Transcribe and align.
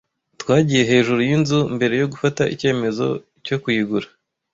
Twagiye 0.41 0.83
hejuru 0.91 1.19
yinzu 1.29 1.59
mbere 1.75 1.93
yo 2.01 2.07
gufata 2.13 2.43
icyemezo 2.53 3.05
cyo 3.45 3.55
kuyigura. 3.61 4.07